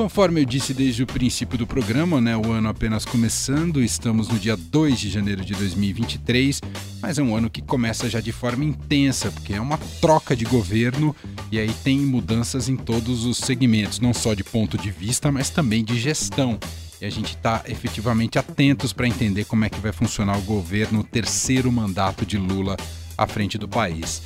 Conforme 0.00 0.40
eu 0.40 0.46
disse 0.46 0.72
desde 0.72 1.02
o 1.02 1.06
princípio 1.06 1.58
do 1.58 1.66
programa, 1.66 2.22
né, 2.22 2.34
o 2.34 2.50
ano 2.50 2.70
apenas 2.70 3.04
começando, 3.04 3.82
estamos 3.82 4.28
no 4.28 4.38
dia 4.38 4.56
2 4.56 4.98
de 4.98 5.10
janeiro 5.10 5.44
de 5.44 5.52
2023, 5.52 6.58
mas 7.02 7.18
é 7.18 7.22
um 7.22 7.36
ano 7.36 7.50
que 7.50 7.60
começa 7.60 8.08
já 8.08 8.18
de 8.18 8.32
forma 8.32 8.64
intensa, 8.64 9.30
porque 9.30 9.52
é 9.52 9.60
uma 9.60 9.76
troca 10.00 10.34
de 10.34 10.46
governo 10.46 11.14
e 11.52 11.58
aí 11.58 11.70
tem 11.84 11.98
mudanças 11.98 12.66
em 12.66 12.76
todos 12.76 13.26
os 13.26 13.36
segmentos, 13.36 14.00
não 14.00 14.14
só 14.14 14.32
de 14.32 14.42
ponto 14.42 14.78
de 14.78 14.90
vista, 14.90 15.30
mas 15.30 15.50
também 15.50 15.84
de 15.84 16.00
gestão. 16.00 16.58
E 16.98 17.04
a 17.04 17.10
gente 17.10 17.36
está 17.36 17.62
efetivamente 17.68 18.38
atentos 18.38 18.94
para 18.94 19.06
entender 19.06 19.44
como 19.44 19.66
é 19.66 19.68
que 19.68 19.80
vai 19.80 19.92
funcionar 19.92 20.38
o 20.38 20.42
governo, 20.42 21.00
o 21.00 21.04
terceiro 21.04 21.70
mandato 21.70 22.24
de 22.24 22.38
Lula 22.38 22.74
à 23.18 23.26
frente 23.26 23.58
do 23.58 23.68
país. 23.68 24.22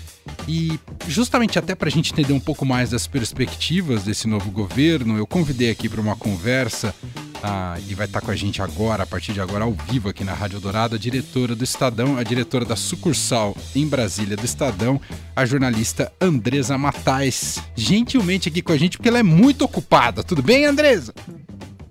E 0.46 0.78
justamente 1.08 1.58
até 1.58 1.74
para 1.74 1.88
a 1.88 1.90
gente 1.90 2.12
entender 2.12 2.32
um 2.32 2.40
pouco 2.40 2.64
mais 2.64 2.90
das 2.90 3.06
perspectivas 3.06 4.04
desse 4.04 4.28
novo 4.28 4.50
governo, 4.50 5.16
eu 5.16 5.26
convidei 5.26 5.70
aqui 5.70 5.88
para 5.88 6.00
uma 6.00 6.16
conversa 6.16 6.94
ah, 7.42 7.76
e 7.86 7.94
vai 7.94 8.06
estar 8.06 8.20
tá 8.20 8.26
com 8.26 8.32
a 8.32 8.36
gente 8.36 8.62
agora, 8.62 9.02
a 9.02 9.06
partir 9.06 9.34
de 9.34 9.40
agora, 9.40 9.64
ao 9.64 9.72
vivo 9.72 10.08
aqui 10.08 10.24
na 10.24 10.32
Rádio 10.32 10.60
Dourado, 10.60 10.94
a 10.94 10.98
diretora 10.98 11.54
do 11.54 11.62
Estadão, 11.62 12.16
a 12.16 12.22
diretora 12.22 12.64
da 12.64 12.74
sucursal 12.74 13.54
em 13.76 13.86
Brasília 13.86 14.34
do 14.34 14.46
Estadão, 14.46 14.98
a 15.36 15.44
jornalista 15.44 16.10
Andresa 16.18 16.78
Matais. 16.78 17.62
Gentilmente 17.76 18.48
aqui 18.48 18.62
com 18.62 18.72
a 18.72 18.78
gente, 18.78 18.96
porque 18.96 19.10
ela 19.10 19.18
é 19.18 19.22
muito 19.22 19.62
ocupada. 19.62 20.24
Tudo 20.24 20.42
bem, 20.42 20.64
Andresa? 20.64 21.12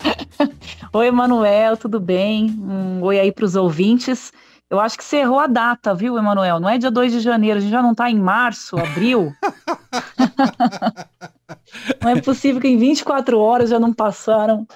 oi, 0.92 1.12
Manuel, 1.12 1.78
tudo 1.78 2.00
bem? 2.00 2.50
Um 2.50 3.04
oi 3.04 3.20
aí 3.20 3.32
para 3.32 3.46
os 3.46 3.56
ouvintes. 3.56 4.34
Eu 4.74 4.80
acho 4.80 4.98
que 4.98 5.04
você 5.04 5.18
errou 5.18 5.38
a 5.38 5.46
data, 5.46 5.94
viu, 5.94 6.18
Emanuel? 6.18 6.60
Não 6.60 6.68
é 6.68 6.80
dia 6.80 6.90
2 6.90 7.12
de 7.12 7.20
janeiro, 7.20 7.60
a 7.60 7.62
gente 7.62 7.70
já 7.70 7.84
não 7.84 7.92
está 7.92 8.10
em 8.10 8.18
março, 8.18 8.76
abril. 8.76 9.32
não 12.02 12.10
é 12.10 12.20
possível 12.20 12.60
que 12.60 12.68
em 12.68 12.80
24 12.80 13.38
horas 13.38 13.70
já 13.70 13.80
não 13.80 13.94
passaram 13.94 14.68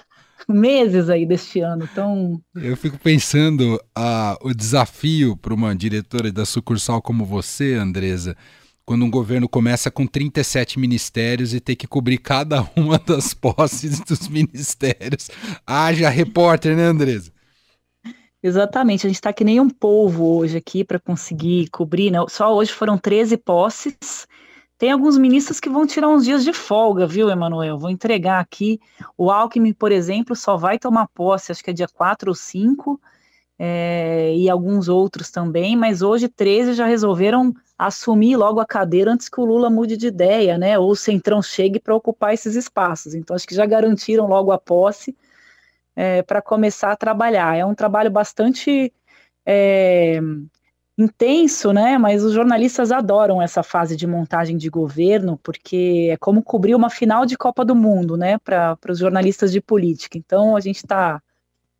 meses 0.48 1.10
aí 1.10 1.26
deste 1.26 1.62
ano. 1.62 1.90
Então... 1.92 2.40
Eu 2.56 2.78
fico 2.78 3.00
pensando 3.00 3.82
uh, 3.98 4.48
o 4.48 4.54
desafio 4.54 5.36
para 5.36 5.52
uma 5.52 5.76
diretora 5.76 6.32
da 6.32 6.46
sucursal 6.46 7.02
como 7.02 7.26
você, 7.26 7.74
Andresa, 7.74 8.38
quando 8.86 9.04
um 9.04 9.10
governo 9.10 9.50
começa 9.50 9.90
com 9.90 10.06
37 10.06 10.80
ministérios 10.80 11.56
e 11.56 11.60
tem 11.60 11.76
que 11.76 11.88
cobrir 11.88 12.20
cada 12.20 12.70
uma 12.78 13.00
das 13.00 13.34
posses 13.34 14.00
dos 14.02 14.28
ministérios. 14.28 15.32
Haja 15.66 16.08
repórter, 16.08 16.78
né, 16.78 16.84
Andresa? 16.84 17.36
Exatamente, 18.48 19.06
a 19.06 19.10
gente 19.10 19.18
está 19.18 19.34
que 19.34 19.44
nem 19.44 19.60
um 19.60 19.70
polvo 19.70 20.38
hoje 20.38 20.56
aqui 20.56 20.82
para 20.82 20.98
conseguir 20.98 21.68
cobrir, 21.70 22.10
né? 22.10 22.20
Só 22.30 22.56
hoje 22.56 22.72
foram 22.72 22.98
13 22.98 23.36
posses. 23.36 24.26
Tem 24.78 24.90
alguns 24.90 25.18
ministros 25.18 25.60
que 25.60 25.68
vão 25.68 25.86
tirar 25.86 26.08
uns 26.08 26.24
dias 26.24 26.46
de 26.46 26.54
folga, 26.54 27.06
viu, 27.06 27.30
Emanuel? 27.30 27.78
Vou 27.78 27.90
entregar 27.90 28.40
aqui. 28.40 28.80
O 29.18 29.30
Alckmin, 29.30 29.74
por 29.74 29.92
exemplo, 29.92 30.34
só 30.34 30.56
vai 30.56 30.80
tomar 30.80 31.10
posse, 31.10 31.52
acho 31.52 31.62
que 31.62 31.72
é 31.72 31.74
dia 31.74 31.90
4 31.90 32.30
ou 32.30 32.36
5, 32.36 33.02
é, 33.60 34.34
e 34.34 34.50
alguns 34.50 34.88
outros 34.88 35.30
também, 35.30 35.76
mas 35.76 36.02
hoje 36.02 36.30
13 36.30 36.74
já 36.74 36.86
resolveram 36.86 37.54
assumir 37.78 38.38
logo 38.38 38.62
a 38.62 38.66
cadeira 38.66 39.12
antes 39.12 39.28
que 39.28 39.42
o 39.42 39.46
Lula 39.46 39.70
mude 39.70 39.98
de 39.98 40.08
ideia, 40.08 40.58
né? 40.58 40.80
Ou 40.80 40.92
o 40.92 40.96
Centrão 40.96 41.42
chegue 41.42 41.82
para 41.82 41.94
ocupar 41.94 42.34
esses 42.34 42.56
espaços. 42.56 43.14
Então, 43.14 43.36
acho 43.36 43.46
que 43.46 43.56
já 43.56 43.66
garantiram 43.66 44.26
logo 44.26 44.54
a 44.54 44.58
posse 44.58 45.14
é, 45.98 46.22
para 46.22 46.44
começar 46.44 46.92
a 46.92 46.96
trabalhar. 46.96 47.58
É 47.58 47.66
um 47.66 47.74
trabalho 47.74 48.12
bastante 48.12 48.94
é, 49.44 50.20
intenso, 50.96 51.74
né? 51.74 51.98
Mas 51.98 52.24
os 52.24 52.34
jornalistas 52.34 52.92
adoram 52.92 53.42
essa 53.42 53.64
fase 53.64 53.98
de 53.98 54.06
montagem 54.06 54.58
de 54.58 54.70
governo, 54.70 55.40
porque 55.42 56.10
é 56.12 56.18
como 56.18 56.44
cobrir 56.44 56.76
uma 56.76 56.92
final 56.92 57.26
de 57.26 57.36
Copa 57.36 57.66
do 57.66 57.76
Mundo, 57.76 58.16
né? 58.16 58.38
Para 58.38 58.78
os 58.88 59.00
jornalistas 59.00 59.52
de 59.52 59.60
política. 59.60 60.20
Então 60.20 60.56
a 60.56 60.60
gente 60.60 60.78
está 60.78 61.20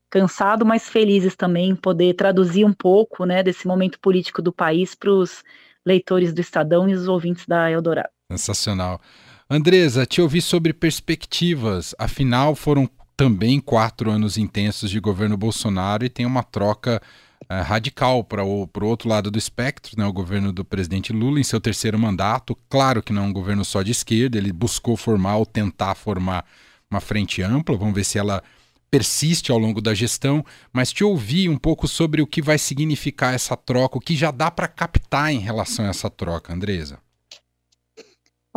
cansado, 0.10 0.66
mas 0.66 0.90
felizes 0.90 1.36
também 1.36 1.70
em 1.70 1.76
poder 1.76 2.16
traduzir 2.16 2.66
um 2.66 2.74
pouco, 2.74 3.26
né, 3.26 3.44
desse 3.44 3.68
momento 3.68 4.00
político 4.00 4.42
do 4.42 4.54
país 4.54 4.96
para 4.96 5.12
os 5.12 5.44
leitores 5.86 6.34
do 6.34 6.40
Estadão 6.40 6.88
e 6.88 6.94
os 6.94 7.10
ouvintes 7.10 7.46
da 7.46 7.70
Eldorado. 7.70 8.08
Sensacional. 8.32 9.02
Andresa, 9.50 10.06
te 10.06 10.22
ouvi 10.22 10.42
sobre 10.42 10.74
perspectivas. 10.74 11.94
Afinal, 12.00 12.56
foram 12.56 12.90
também 13.18 13.60
quatro 13.60 14.12
anos 14.12 14.38
intensos 14.38 14.92
de 14.92 15.00
governo 15.00 15.36
Bolsonaro 15.36 16.06
e 16.06 16.10
tem 16.10 16.24
uma 16.24 16.44
troca 16.44 17.02
uh, 17.50 17.64
radical 17.64 18.24
para 18.24 18.44
o 18.44 18.70
outro 18.84 19.10
lado 19.10 19.32
do 19.32 19.40
espectro, 19.40 19.98
né, 19.98 20.06
o 20.06 20.14
governo 20.14 20.54
do 20.54 20.64
presidente 20.64 21.12
Lula 21.12 21.40
em 21.40 21.44
seu 21.44 21.60
terceiro 21.60 21.98
mandato. 21.98 22.56
Claro 22.70 23.02
que 23.02 23.12
não 23.12 23.24
é 23.24 23.26
um 23.26 23.34
governo 23.34 23.66
só 23.66 23.82
de 23.82 23.92
esquerda, 23.92 24.38
ele 24.38 24.54
buscou 24.54 24.96
formar 24.96 25.38
ou 25.38 25.46
tentar 25.48 25.96
formar 25.96 26.46
uma 26.90 27.02
frente 27.02 27.42
ampla, 27.42 27.76
vamos 27.76 27.96
ver 27.96 28.04
se 28.04 28.20
ela 28.20 28.44
persiste 28.90 29.52
ao 29.52 29.58
longo 29.58 29.82
da 29.82 29.94
gestão, 29.94 30.46
mas 30.72 30.94
te 30.94 31.04
ouvi 31.04 31.50
um 31.50 31.58
pouco 31.58 31.88
sobre 31.88 32.22
o 32.22 32.28
que 32.28 32.42
vai 32.42 32.58
significar 32.58 33.34
essa 33.34 33.58
troca, 33.58 33.98
o 33.98 34.02
que 34.02 34.16
já 34.16 34.32
dá 34.32 34.50
para 34.50 34.68
captar 34.68 35.34
em 35.34 35.40
relação 35.40 35.86
a 35.86 35.90
essa 35.90 36.10
troca, 36.10 36.54
Andresa. 36.54 37.00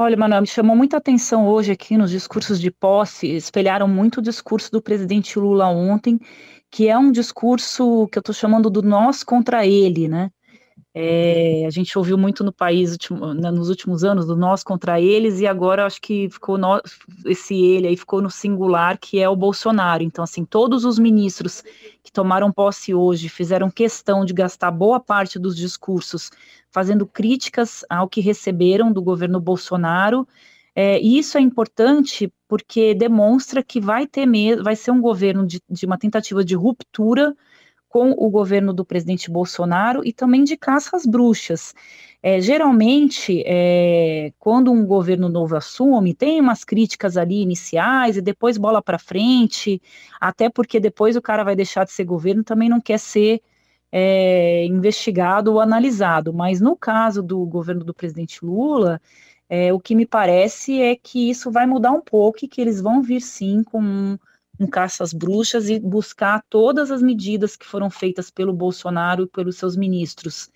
Olha, 0.03 0.17
Manuel, 0.17 0.41
me 0.41 0.47
chamou 0.47 0.75
muita 0.75 0.97
atenção 0.97 1.47
hoje 1.47 1.73
aqui 1.73 1.95
nos 1.95 2.11
discursos 2.11 2.59
de 2.59 2.71
posse, 2.71 3.27
espelharam 3.37 3.87
muito 3.87 4.17
o 4.17 4.23
discurso 4.23 4.73
do 4.73 4.81
presidente 4.81 5.39
Lula 5.39 5.67
ontem, 5.69 6.19
que 6.71 6.89
é 6.89 6.97
um 6.97 7.13
discurso 7.13 8.09
que 8.09 8.17
eu 8.17 8.21
estou 8.21 8.35
chamando 8.35 8.71
do 8.71 8.81
nós 8.81 9.23
contra 9.23 9.67
ele, 9.67 10.09
né? 10.09 10.31
É, 10.93 11.65
a 11.67 11.71
gente 11.71 11.97
ouviu 11.97 12.19
muito 12.19 12.43
no 12.43 12.53
país 12.53 12.99
nos 13.53 13.69
últimos 13.69 14.03
anos 14.03 14.27
do 14.27 14.35
nós 14.35 14.65
contra 14.65 15.01
eles 15.01 15.39
e 15.39 15.47
agora 15.47 15.87
acho 15.87 16.01
que 16.01 16.29
ficou 16.29 16.59
no, 16.59 16.83
esse 17.27 17.55
ele 17.55 17.87
aí 17.87 17.97
ficou 17.97 18.21
no 18.21 18.29
singular 18.29 18.99
que 18.99 19.21
é 19.21 19.29
o 19.29 19.37
Bolsonaro. 19.37 20.03
Então 20.03 20.25
assim 20.25 20.45
todos 20.45 20.85
os 20.85 20.99
ministros 20.99 21.63
que 22.03 22.11
tomaram 22.11 22.51
posse 22.51 22.93
hoje 22.93 23.29
fizeram 23.29 23.71
questão 23.71 24.25
de 24.25 24.33
gastar 24.33 24.73
boa 24.73 24.99
parte 24.99 25.39
dos 25.39 25.57
discursos 25.57 26.29
fazendo 26.73 27.07
críticas 27.07 27.85
ao 27.89 28.09
que 28.09 28.21
receberam 28.21 28.93
do 28.93 29.01
governo 29.01 29.41
Bolsonaro. 29.41 30.27
É, 30.75 31.01
e 31.01 31.19
isso 31.19 31.39
é 31.39 31.41
importante 31.41 32.33
porque 32.49 32.95
demonstra 32.95 33.63
que 33.63 33.81
vai 33.81 34.09
ter 34.09 34.27
vai 34.61 34.75
ser 34.75 34.91
um 34.91 35.01
governo 35.01 35.47
de, 35.47 35.61
de 35.69 35.87
uma 35.87 35.99
tentativa 35.99 36.45
de 36.45 36.57
ruptura 36.57 37.37
com 37.91 38.13
o 38.13 38.31
governo 38.31 38.73
do 38.73 38.85
presidente 38.85 39.29
Bolsonaro 39.29 40.03
e 40.05 40.13
também 40.13 40.45
de 40.45 40.57
caça 40.57 40.97
às 40.97 41.05
bruxas. 41.05 41.75
É, 42.23 42.41
geralmente, 42.41 43.43
é, 43.45 44.33
quando 44.39 44.71
um 44.71 44.87
governo 44.87 45.29
novo 45.29 45.57
assume, 45.57 46.15
tem 46.15 46.41
umas 46.41 46.63
críticas 46.63 47.17
ali 47.17 47.43
iniciais 47.43 48.17
e 48.17 48.23
depois 48.23 48.57
bola 48.57 48.81
para 48.81 48.97
frente, 48.97 49.83
até 50.21 50.49
porque 50.49 50.79
depois 50.79 51.17
o 51.17 51.23
cara 51.23 51.43
vai 51.43 51.57
deixar 51.57 51.85
de 51.85 51.91
ser 51.91 52.05
governo, 52.05 52.45
também 52.45 52.69
não 52.69 52.81
quer 52.81 52.99
ser 52.99 53.43
é, 53.91 54.65
investigado 54.67 55.53
ou 55.53 55.61
analisado. 55.61 56.33
Mas 56.33 56.61
no 56.61 56.77
caso 56.77 57.25
do 57.25 57.45
governo 57.45 57.85
do 57.85 57.93
presidente 57.93 58.45
Lula, 58.45 59.01
é, 59.49 59.73
o 59.73 59.81
que 59.81 59.97
me 59.97 60.07
parece 60.07 60.81
é 60.81 60.95
que 60.95 61.29
isso 61.29 61.51
vai 61.51 61.67
mudar 61.67 61.91
um 61.91 62.01
pouco 62.01 62.45
e 62.45 62.49
que 62.49 62.61
eles 62.61 62.81
vão 62.81 63.03
vir 63.03 63.21
sim 63.21 63.65
com 63.65 64.17
um, 64.61 64.67
caça 64.67 65.03
às 65.03 65.13
bruxas 65.13 65.69
e 65.69 65.81
buscar 65.81 66.45
todas 66.51 66.91
as 66.91 67.03
medidas 67.03 67.57
que 67.57 67.67
foram 67.67 67.89
feitas 67.89 68.31
pelo 68.31 68.53
Bolsonaro 68.53 69.25
e 69.25 69.27
pelos 69.27 69.57
seus 69.57 69.77
ministros. 69.77 70.51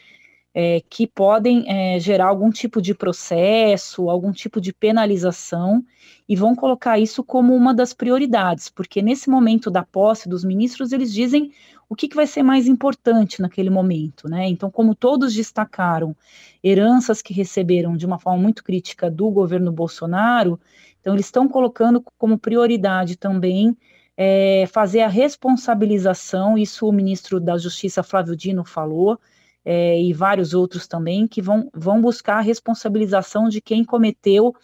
É, 0.57 0.81
que 0.89 1.05
podem 1.05 1.65
é, 1.67 1.99
gerar 1.99 2.27
algum 2.27 2.49
tipo 2.49 2.81
de 2.81 2.95
processo, 2.95 4.09
algum 4.09 4.31
tipo 4.31 4.61
de 4.61 4.73
penalização, 4.73 5.85
e 6.29 6.37
vão 6.37 6.55
colocar 6.55 6.97
isso 6.97 7.25
como 7.25 7.57
uma 7.57 7.75
das 7.75 7.93
prioridades, 7.93 8.69
porque 8.69 9.03
nesse 9.03 9.29
momento 9.29 9.69
da 9.69 9.83
posse 9.83 10.29
dos 10.29 10.45
ministros, 10.45 10.93
eles 10.93 11.13
dizem 11.13 11.53
o 11.89 11.97
que, 11.97 12.07
que 12.07 12.15
vai 12.15 12.27
ser 12.27 12.45
mais 12.45 12.69
importante 12.69 13.43
naquele 13.43 13.69
momento, 13.69 14.29
né? 14.29 14.49
Então, 14.49 14.71
como 14.71 14.95
todos 14.95 15.35
destacaram 15.35 16.15
heranças 16.63 17.21
que 17.21 17.35
receberam 17.35 17.97
de 17.97 18.07
uma 18.07 18.19
forma 18.21 18.41
muito 18.41 18.63
crítica 18.63 19.11
do 19.11 19.29
governo 19.31 19.73
Bolsonaro, 19.73 20.59
então 21.01 21.15
eles 21.15 21.27
estão 21.27 21.49
colocando 21.49 22.03
como 22.17 22.39
prioridade 22.39 23.17
também 23.17 23.77
é, 24.17 24.67
fazer 24.73 25.01
a 25.01 25.09
responsabilização, 25.09 26.57
isso 26.57 26.87
o 26.89 26.93
ministro 26.93 27.41
da 27.41 27.59
Justiça 27.59 28.03
Flávio 28.03 28.37
Dino 28.37 28.65
falou, 28.65 29.19
é, 29.65 30.01
e 30.01 30.13
vários 30.13 30.55
outros 30.55 30.87
também, 30.87 31.27
que 31.27 31.41
vão, 31.41 31.71
vão 31.75 32.01
buscar 32.01 32.37
a 32.39 32.43
responsabilização 32.43 33.49
de 33.49 33.61
quem 33.61 33.85
cometeu, 33.85 34.55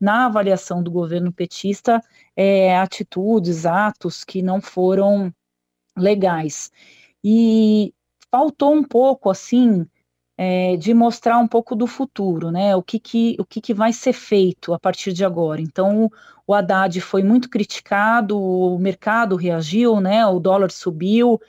na 0.00 0.26
avaliação 0.26 0.82
do 0.82 0.90
governo 0.90 1.32
petista, 1.32 2.02
é, 2.36 2.76
atitudes, 2.76 3.64
atos 3.64 4.24
que 4.24 4.42
não 4.42 4.60
foram 4.60 5.32
legais. 5.96 6.70
E 7.22 7.94
faltou 8.30 8.74
um 8.74 8.84
pouco, 8.84 9.30
assim, 9.30 9.86
é, 10.36 10.76
de 10.76 10.92
mostrar 10.92 11.38
um 11.38 11.48
pouco 11.48 11.76
do 11.76 11.86
futuro, 11.86 12.50
né? 12.50 12.74
O 12.74 12.82
que, 12.82 12.98
que, 12.98 13.36
o 13.38 13.44
que, 13.44 13.60
que 13.60 13.74
vai 13.74 13.92
ser 13.92 14.12
feito 14.12 14.74
a 14.74 14.78
partir 14.78 15.12
de 15.12 15.24
agora. 15.24 15.60
Então, 15.60 16.10
o 16.46 16.54
Haddad 16.54 17.00
foi 17.00 17.22
muito 17.22 17.48
criticado, 17.48 18.38
o 18.38 18.78
mercado 18.78 19.36
reagiu, 19.36 20.00
né? 20.00 20.26
O 20.26 20.40
dólar 20.40 20.70
subiu, 20.70 21.40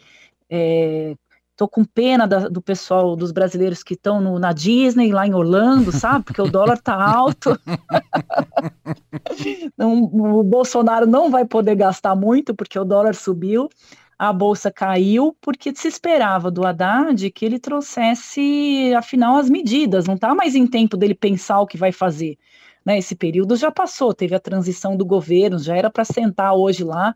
é, 0.49 1.15
Tô 1.57 1.69
com 1.69 1.85
pena 1.85 2.27
da, 2.27 2.49
do 2.49 2.61
pessoal, 2.61 3.15
dos 3.15 3.31
brasileiros 3.31 3.81
que 3.81 3.93
estão 3.93 4.37
na 4.37 4.51
Disney, 4.51 5.13
lá 5.13 5.25
em 5.25 5.33
Orlando, 5.33 5.89
sabe? 5.89 6.25
Porque 6.25 6.41
o 6.41 6.51
dólar 6.51 6.81
tá 6.81 7.01
alto. 7.01 7.57
não, 9.77 10.03
o 10.03 10.43
Bolsonaro 10.43 11.07
não 11.07 11.31
vai 11.31 11.45
poder 11.45 11.75
gastar 11.75 12.13
muito, 12.13 12.53
porque 12.53 12.77
o 12.77 12.83
dólar 12.83 13.15
subiu. 13.15 13.69
A 14.17 14.31
bolsa 14.31 14.71
caiu 14.71 15.35
porque 15.41 15.73
se 15.75 15.87
esperava 15.87 16.49
do 16.49 16.65
Haddad 16.65 17.29
que 17.31 17.45
ele 17.45 17.59
trouxesse, 17.59 18.93
afinal, 18.95 19.35
as 19.35 19.49
medidas. 19.49 20.05
Não 20.05 20.15
está 20.15 20.33
mais 20.33 20.55
em 20.55 20.65
tempo 20.65 20.95
dele 20.95 21.13
pensar 21.13 21.59
o 21.59 21.67
que 21.67 21.77
vai 21.77 21.91
fazer. 21.91 22.37
Né? 22.85 22.97
Esse 22.97 23.15
período 23.15 23.55
já 23.57 23.71
passou, 23.71 24.13
teve 24.13 24.35
a 24.35 24.39
transição 24.39 24.95
do 24.95 25.05
governo, 25.05 25.59
já 25.59 25.75
era 25.75 25.89
para 25.89 26.05
sentar 26.05 26.53
hoje 26.53 26.83
lá 26.83 27.13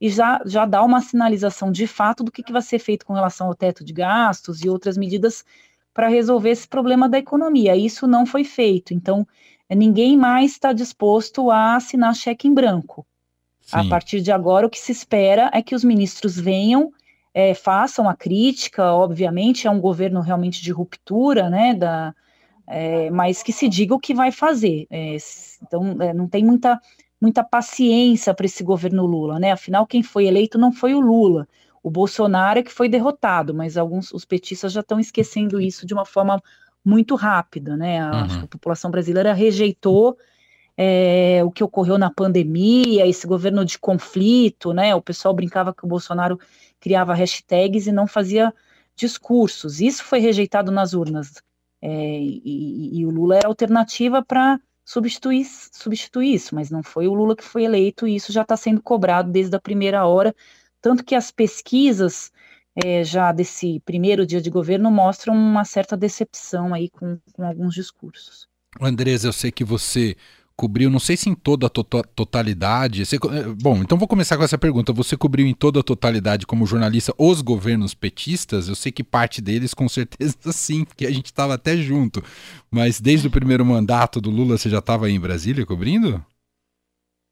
e 0.00 0.08
já, 0.08 0.40
já 0.46 0.64
dá 0.64 0.82
uma 0.82 1.00
sinalização 1.00 1.72
de 1.72 1.86
fato 1.86 2.24
do 2.24 2.32
que, 2.32 2.42
que 2.42 2.52
vai 2.52 2.62
ser 2.62 2.78
feito 2.78 3.04
com 3.04 3.12
relação 3.12 3.48
ao 3.48 3.54
teto 3.54 3.84
de 3.84 3.92
gastos 3.92 4.62
e 4.64 4.68
outras 4.68 4.96
medidas 4.96 5.44
para 5.92 6.08
resolver 6.08 6.50
esse 6.50 6.68
problema 6.68 7.08
da 7.08 7.18
economia. 7.18 7.76
Isso 7.76 8.06
não 8.06 8.24
foi 8.24 8.44
feito. 8.44 8.94
Então, 8.94 9.26
ninguém 9.68 10.16
mais 10.16 10.52
está 10.52 10.72
disposto 10.72 11.50
a 11.50 11.76
assinar 11.76 12.14
cheque 12.14 12.46
em 12.48 12.54
branco. 12.54 13.04
Sim. 13.68 13.76
A 13.76 13.84
partir 13.84 14.22
de 14.22 14.32
agora, 14.32 14.66
o 14.66 14.70
que 14.70 14.78
se 14.78 14.90
espera 14.92 15.50
é 15.52 15.60
que 15.60 15.74
os 15.74 15.84
ministros 15.84 16.40
venham, 16.40 16.90
é, 17.34 17.52
façam 17.52 18.08
a 18.08 18.16
crítica, 18.16 18.94
obviamente, 18.94 19.66
é 19.66 19.70
um 19.70 19.78
governo 19.78 20.22
realmente 20.22 20.62
de 20.62 20.72
ruptura, 20.72 21.50
né, 21.50 21.74
da, 21.74 22.14
é, 22.66 23.10
mas 23.10 23.42
que 23.42 23.52
se 23.52 23.68
diga 23.68 23.94
o 23.94 24.00
que 24.00 24.14
vai 24.14 24.32
fazer. 24.32 24.86
É, 24.88 25.18
então, 25.62 26.00
é, 26.00 26.14
não 26.14 26.26
tem 26.26 26.42
muita 26.42 26.80
muita 27.20 27.42
paciência 27.42 28.32
para 28.32 28.46
esse 28.46 28.62
governo 28.62 29.04
Lula, 29.04 29.40
né? 29.40 29.50
Afinal, 29.50 29.84
quem 29.84 30.04
foi 30.04 30.26
eleito 30.26 30.56
não 30.56 30.70
foi 30.70 30.94
o 30.94 31.00
Lula, 31.00 31.48
o 31.82 31.90
Bolsonaro 31.90 32.60
é 32.60 32.62
que 32.62 32.72
foi 32.72 32.88
derrotado, 32.88 33.52
mas 33.52 33.76
alguns 33.76 34.12
os 34.12 34.24
petistas 34.24 34.72
já 34.72 34.80
estão 34.80 35.00
esquecendo 35.00 35.60
isso 35.60 35.84
de 35.84 35.92
uma 35.92 36.04
forma 36.04 36.40
muito 36.84 37.16
rápida, 37.16 37.76
né? 37.76 38.00
A, 38.00 38.10
uhum. 38.12 38.44
a 38.44 38.46
população 38.46 38.88
brasileira 38.88 39.34
rejeitou 39.34 40.16
é, 40.80 41.42
o 41.42 41.50
que 41.50 41.64
ocorreu 41.64 41.98
na 41.98 42.08
pandemia, 42.08 43.04
esse 43.04 43.26
governo 43.26 43.64
de 43.64 43.76
conflito, 43.80 44.72
né? 44.72 44.94
O 44.94 45.02
pessoal 45.02 45.34
brincava 45.34 45.74
que 45.74 45.84
o 45.84 45.88
Bolsonaro 45.88 46.38
criava 46.78 47.12
hashtags 47.14 47.88
e 47.88 47.92
não 47.92 48.06
fazia 48.06 48.54
discursos. 48.94 49.80
Isso 49.80 50.04
foi 50.04 50.20
rejeitado 50.20 50.70
nas 50.70 50.94
urnas. 50.94 51.42
É, 51.82 52.20
e, 52.20 53.00
e, 53.00 53.04
o 53.04 53.10
Lula 53.10 53.38
era 53.38 53.48
alternativa 53.48 54.24
para 54.24 54.60
substituir, 54.84 55.44
substituir 55.44 56.34
isso, 56.34 56.54
mas 56.54 56.70
não 56.70 56.82
foi 56.82 57.08
o 57.08 57.14
Lula 57.14 57.34
que 57.34 57.44
foi 57.44 57.64
eleito 57.64 58.06
e 58.06 58.14
isso 58.14 58.32
já 58.32 58.42
está 58.42 58.56
sendo 58.56 58.80
cobrado 58.80 59.32
desde 59.32 59.54
a 59.56 59.60
primeira 59.60 60.06
hora, 60.06 60.34
tanto 60.80 61.04
que 61.04 61.14
as 61.14 61.30
pesquisas 61.30 62.32
é, 62.74 63.02
já 63.04 63.30
desse 63.32 63.80
primeiro 63.80 64.24
dia 64.24 64.40
de 64.40 64.50
governo 64.50 64.90
mostram 64.90 65.34
uma 65.34 65.64
certa 65.64 65.96
decepção 65.96 66.72
aí 66.72 66.88
com, 66.88 67.18
com 67.32 67.44
alguns 67.44 67.74
discursos. 67.74 68.48
Andresa, 68.80 69.28
eu 69.28 69.32
sei 69.32 69.52
que 69.52 69.64
você 69.64 70.16
cobriu, 70.58 70.90
não 70.90 70.98
sei 70.98 71.16
se 71.16 71.30
em 71.30 71.36
toda 71.36 71.68
a 71.68 71.70
to 71.70 71.84
totalidade. 71.84 73.06
Você, 73.06 73.14
eh, 73.14 73.54
bom, 73.62 73.76
então 73.76 73.96
vou 73.96 74.08
começar 74.08 74.36
com 74.36 74.42
essa 74.42 74.58
pergunta. 74.58 74.92
Você 74.92 75.16
cobriu 75.16 75.46
em 75.46 75.54
toda 75.54 75.78
a 75.78 75.84
totalidade 75.84 76.44
como 76.44 76.66
jornalista 76.66 77.14
os 77.16 77.40
governos 77.40 77.94
petistas? 77.94 78.68
Eu 78.68 78.74
sei 78.74 78.90
que 78.90 79.04
parte 79.04 79.40
deles 79.40 79.72
com 79.72 79.88
certeza 79.88 80.36
sim, 80.50 80.84
porque 80.84 81.06
a 81.06 81.12
gente 81.12 81.26
estava 81.26 81.54
até 81.54 81.76
junto. 81.76 82.20
Mas 82.68 83.00
desde 83.00 83.28
o 83.28 83.30
primeiro 83.30 83.64
mandato 83.64 84.20
do 84.20 84.30
Lula 84.30 84.58
você 84.58 84.68
já 84.68 84.80
estava 84.80 85.06
aí 85.06 85.12
em 85.12 85.20
Brasília 85.20 85.64
cobrindo? 85.64 86.20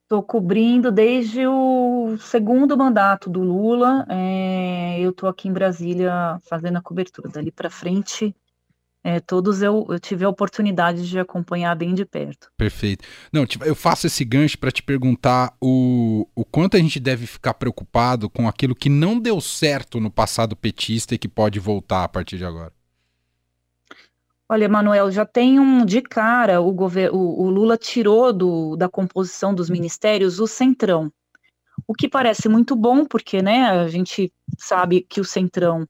Estou 0.05 0.23
cobrindo 0.23 0.93
desde 0.93 1.45
o 1.49 2.17
segundo 2.21 2.79
mandato 2.79 3.29
do 3.29 3.41
Lula. 3.41 4.07
É, 4.09 5.01
eu 5.01 5.11
estou 5.11 5.29
aqui 5.29 5.49
em 5.49 5.53
Brasília 5.53 6.39
fazendo 6.49 6.79
a 6.79 6.81
cobertura. 6.81 7.29
Dali 7.29 7.51
para 7.51 7.69
frente 7.69 8.33
é, 9.07 9.21
todos 9.21 9.63
eu, 9.63 9.87
eu, 9.89 10.01
tive 10.01 10.25
a 10.25 10.29
oportunidade 10.29 11.09
de 11.09 11.17
acompanhar 11.17 11.77
bem 11.77 11.95
de 11.95 12.05
perto. 12.05 12.51
Perfeito. 12.57 13.05
Não, 13.33 13.47
tipo, 13.47 13.65
eu 13.65 13.77
faço 13.77 14.09
esse 14.09 14.25
gancho 14.25 14.59
para 14.59 14.73
te 14.73 14.83
perguntar 14.83 15.55
o, 15.61 16.29
o 16.35 16.45
quanto 16.45 16.77
a 16.77 16.81
gente 16.81 16.99
deve 16.99 17.25
ficar 17.25 17.55
preocupado 17.55 18.29
com 18.29 18.49
aquilo 18.49 18.75
que 18.75 18.89
não 18.89 19.21
deu 19.21 19.41
certo 19.41 20.01
no 20.01 20.11
passado 20.11 20.57
petista 20.57 21.15
e 21.15 21.19
que 21.19 21.29
pode 21.29 21.61
voltar 21.61 22.03
a 22.03 22.09
partir 22.09 22.37
de 22.37 22.45
agora. 22.45 22.73
Olha, 24.49 24.69
Manuel, 24.69 25.09
já 25.13 25.25
tem 25.25 25.61
um 25.61 25.85
de 25.85 26.03
cara 26.03 26.61
o, 26.61 26.73
governo, 26.73 27.17
o, 27.17 27.45
o 27.45 27.49
Lula 27.49 27.79
tirou 27.79 28.33
do, 28.33 28.75
da 28.75 28.89
composição 28.89 29.55
dos 29.55 29.71
ministérios 29.71 30.41
o 30.41 30.49
centrão, 30.49 31.13
o 31.87 31.95
que 31.95 32.09
parece 32.09 32.49
muito 32.49 32.75
bom 32.75 33.05
porque, 33.05 33.41
né, 33.41 33.71
a 33.71 33.87
gente 33.87 34.33
sabe 34.59 35.07
que 35.09 35.21
o 35.21 35.25
centrão 35.25 35.87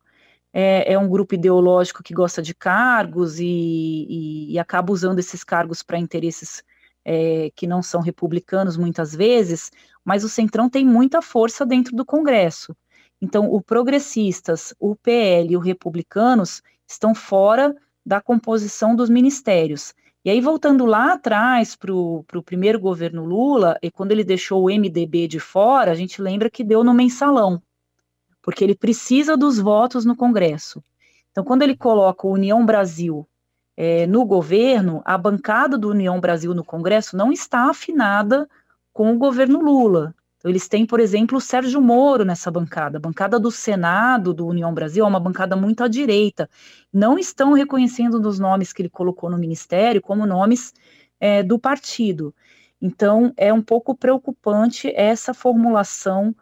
é, 0.58 0.94
é 0.94 0.98
um 0.98 1.06
grupo 1.06 1.34
ideológico 1.34 2.02
que 2.02 2.14
gosta 2.14 2.40
de 2.40 2.54
cargos 2.54 3.38
e, 3.38 3.44
e, 3.44 4.52
e 4.54 4.58
acaba 4.58 4.90
usando 4.90 5.18
esses 5.18 5.44
cargos 5.44 5.82
para 5.82 5.98
interesses 5.98 6.64
é, 7.04 7.50
que 7.54 7.66
não 7.66 7.82
são 7.82 8.00
republicanos 8.00 8.74
muitas 8.78 9.14
vezes, 9.14 9.70
mas 10.02 10.24
o 10.24 10.30
Centrão 10.30 10.70
tem 10.70 10.82
muita 10.82 11.20
força 11.20 11.66
dentro 11.66 11.94
do 11.94 12.06
Congresso. 12.06 12.74
Então, 13.20 13.52
o 13.52 13.60
progressistas, 13.60 14.74
o 14.80 14.96
PL 14.96 15.52
e 15.52 15.56
o 15.58 15.60
republicanos 15.60 16.62
estão 16.88 17.14
fora 17.14 17.76
da 18.04 18.22
composição 18.22 18.96
dos 18.96 19.10
ministérios. 19.10 19.92
E 20.24 20.30
aí, 20.30 20.40
voltando 20.40 20.86
lá 20.86 21.12
atrás 21.12 21.76
para 21.76 21.92
o 21.92 22.24
primeiro 22.42 22.80
governo 22.80 23.26
Lula, 23.26 23.76
e 23.82 23.90
quando 23.90 24.12
ele 24.12 24.24
deixou 24.24 24.64
o 24.64 24.70
MDB 24.70 25.28
de 25.28 25.38
fora, 25.38 25.90
a 25.90 25.94
gente 25.94 26.22
lembra 26.22 26.48
que 26.48 26.64
deu 26.64 26.82
no 26.82 26.94
mensalão 26.94 27.60
porque 28.46 28.62
ele 28.62 28.76
precisa 28.76 29.36
dos 29.36 29.58
votos 29.58 30.04
no 30.04 30.14
Congresso. 30.14 30.80
Então, 31.32 31.42
quando 31.42 31.62
ele 31.62 31.76
coloca 31.76 32.28
o 32.28 32.30
União 32.30 32.64
Brasil 32.64 33.28
é, 33.76 34.06
no 34.06 34.24
governo, 34.24 35.02
a 35.04 35.18
bancada 35.18 35.76
do 35.76 35.90
União 35.90 36.20
Brasil 36.20 36.54
no 36.54 36.64
Congresso 36.64 37.16
não 37.16 37.32
está 37.32 37.68
afinada 37.68 38.48
com 38.92 39.12
o 39.12 39.18
governo 39.18 39.60
Lula. 39.60 40.14
Então, 40.38 40.48
eles 40.48 40.68
têm, 40.68 40.86
por 40.86 41.00
exemplo, 41.00 41.38
o 41.38 41.40
Sérgio 41.40 41.82
Moro 41.82 42.24
nessa 42.24 42.48
bancada. 42.48 42.98
A 42.98 43.00
bancada 43.00 43.40
do 43.40 43.50
Senado 43.50 44.32
do 44.32 44.46
União 44.46 44.72
Brasil 44.72 45.04
é 45.04 45.08
uma 45.08 45.18
bancada 45.18 45.56
muito 45.56 45.82
à 45.82 45.88
direita. 45.88 46.48
Não 46.92 47.18
estão 47.18 47.52
reconhecendo 47.52 48.14
os 48.24 48.38
nomes 48.38 48.72
que 48.72 48.80
ele 48.80 48.88
colocou 48.88 49.28
no 49.28 49.36
ministério 49.36 50.00
como 50.00 50.24
nomes 50.24 50.72
é, 51.18 51.42
do 51.42 51.58
partido. 51.58 52.32
Então, 52.80 53.32
é 53.36 53.52
um 53.52 53.60
pouco 53.60 53.92
preocupante 53.92 54.92
essa 54.94 55.34
formulação 55.34 56.32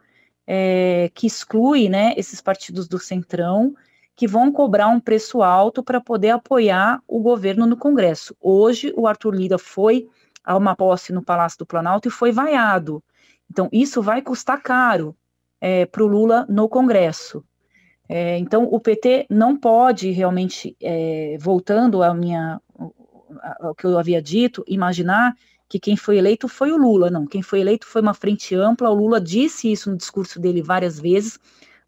é, 0.47 1.09
que 1.13 1.27
exclui 1.27 1.89
né, 1.89 2.13
esses 2.17 2.41
partidos 2.41 2.87
do 2.87 2.99
Centrão, 2.99 3.75
que 4.15 4.27
vão 4.27 4.51
cobrar 4.51 4.87
um 4.87 4.99
preço 4.99 5.41
alto 5.41 5.83
para 5.83 5.99
poder 5.99 6.29
apoiar 6.29 7.01
o 7.07 7.19
governo 7.19 7.65
no 7.65 7.75
Congresso. 7.75 8.35
Hoje, 8.39 8.93
o 8.95 9.07
Arthur 9.07 9.35
Lira 9.35 9.57
foi 9.57 10.07
a 10.43 10.55
uma 10.55 10.75
posse 10.75 11.11
no 11.11 11.21
Palácio 11.21 11.59
do 11.59 11.65
Planalto 11.65 12.07
e 12.07 12.11
foi 12.11 12.31
vaiado. 12.31 13.03
Então, 13.51 13.67
isso 13.71 14.01
vai 14.01 14.21
custar 14.21 14.61
caro 14.61 15.15
é, 15.59 15.85
para 15.85 16.03
o 16.03 16.07
Lula 16.07 16.45
no 16.47 16.69
Congresso. 16.69 17.43
É, 18.07 18.37
então, 18.37 18.65
o 18.65 18.79
PT 18.79 19.25
não 19.29 19.57
pode 19.57 20.11
realmente, 20.11 20.77
é, 20.81 21.35
voltando 21.39 22.03
à 22.03 22.13
minha, 22.13 22.61
ao 23.59 23.73
que 23.75 23.85
eu 23.85 23.97
havia 23.97 24.21
dito, 24.21 24.63
imaginar 24.67 25.35
que 25.67 25.79
quem 25.79 25.97
foi 25.97 26.17
eleito 26.17 26.47
foi 26.47 26.71
o 26.71 26.77
Lula, 26.77 27.09
não. 27.09 27.25
Quem 27.25 27.41
foi 27.41 27.59
eleito 27.59 27.85
foi 27.85 28.01
uma 28.01 28.13
frente 28.13 28.55
ampla. 28.55 28.89
O 28.89 28.93
Lula 28.93 29.19
disse 29.19 29.71
isso 29.71 29.89
no 29.89 29.97
discurso 29.97 30.39
dele 30.39 30.61
várias 30.61 30.99
vezes, 30.99 31.39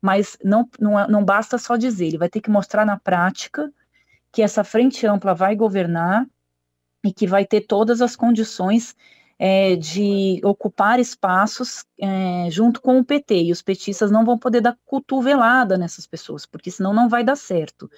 mas 0.01 0.37
não, 0.43 0.67
não, 0.79 1.07
não 1.07 1.25
basta 1.25 1.57
só 1.57 1.75
dizer, 1.75 2.07
ele 2.07 2.17
vai 2.17 2.29
ter 2.29 2.41
que 2.41 2.49
mostrar 2.49 2.85
na 2.85 2.97
prática 2.97 3.71
que 4.31 4.41
essa 4.41 4.63
frente 4.63 5.05
ampla 5.05 5.33
vai 5.33 5.55
governar 5.55 6.27
e 7.03 7.13
que 7.13 7.27
vai 7.27 7.45
ter 7.45 7.61
todas 7.61 8.01
as 8.01 8.15
condições 8.15 8.95
é, 9.39 9.75
de 9.75 10.41
ocupar 10.43 10.99
espaços 10.99 11.85
é, 11.99 12.49
junto 12.49 12.81
com 12.81 12.99
o 12.99 13.05
PT. 13.05 13.43
E 13.43 13.51
os 13.51 13.61
petistas 13.61 14.09
não 14.11 14.25
vão 14.25 14.37
poder 14.37 14.61
dar 14.61 14.77
cotovelada 14.85 15.77
nessas 15.77 16.07
pessoas, 16.07 16.45
porque 16.45 16.71
senão 16.71 16.93
não 16.93 17.07
vai 17.07 17.23
dar 17.23 17.35
certo. 17.35 17.89